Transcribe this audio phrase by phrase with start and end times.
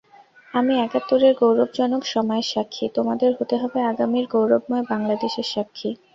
[0.53, 5.89] আমি একাত্তরের গৌরবজনক সময়ের সাক্ষী, তোমাদের হতে হবে আগামীর গৌরবময় বাংলাদেশের সাক্ষী।